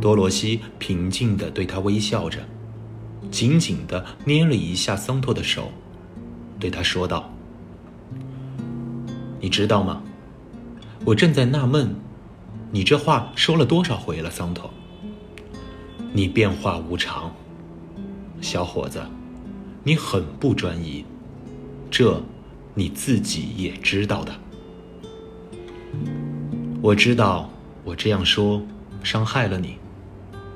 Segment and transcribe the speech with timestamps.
[0.00, 2.38] 多罗西平静地对他微笑着，
[3.30, 5.72] 紧紧地捏了一下桑托的手，
[6.60, 7.30] 对他说道
[9.40, 10.02] ：“你知道吗？
[11.04, 11.94] 我正在纳闷，
[12.70, 14.70] 你这话说了多少回了，桑托？
[16.12, 17.34] 你变化无常，
[18.40, 19.02] 小伙子，
[19.82, 21.04] 你很不专一，
[21.90, 22.22] 这
[22.74, 24.32] 你自己也知道的。
[26.82, 27.50] 我知道，
[27.82, 28.62] 我这样说
[29.02, 29.78] 伤害了你。”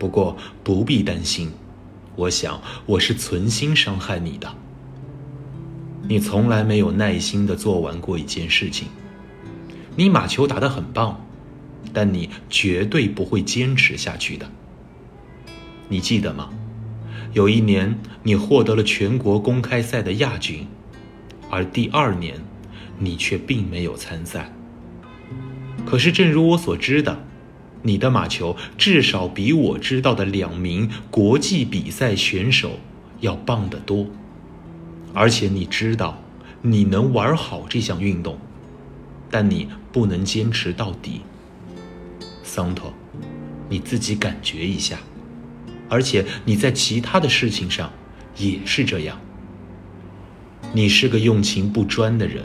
[0.01, 1.53] 不过不必担心，
[2.17, 4.51] 我想我是存心伤害你的。
[6.09, 8.89] 你从来没有耐心的做完过一件事情。
[9.97, 11.21] 你马球打得很棒，
[11.93, 14.51] 但你绝对不会坚持下去的。
[15.91, 16.49] 你记得吗？
[17.35, 20.67] 有一年你获得了全国公开赛的亚军，
[21.51, 22.43] 而第二年
[22.99, 24.51] 你却并没有参赛。
[25.85, 27.27] 可是正如我所知的。
[27.83, 32.79] 你的马球至少比我知道的两名国际比赛选手
[33.21, 34.07] 要棒得多，
[35.15, 36.23] 而且你知道
[36.61, 38.39] 你能玩好这项运动，
[39.31, 41.23] 但你不能坚持到底。
[42.43, 42.93] 桑托，
[43.69, 44.99] 你自己感觉一下，
[45.89, 47.91] 而且你在其他的事情上
[48.37, 49.19] 也是这样。
[50.75, 52.45] 你是个用情不专的人，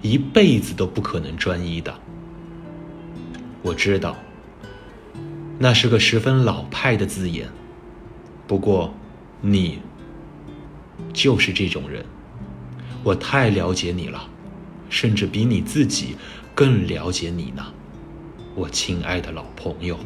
[0.00, 1.94] 一辈子都不可能专一的。
[3.62, 4.16] 我知道。
[5.62, 7.48] 那是个十分老派的字眼，
[8.48, 8.92] 不过，
[9.40, 9.78] 你
[11.12, 12.04] 就是这种人，
[13.04, 14.28] 我太了解你了，
[14.90, 16.16] 甚至比你自己
[16.52, 17.64] 更了解你呢，
[18.56, 19.96] 我亲爱的老朋友。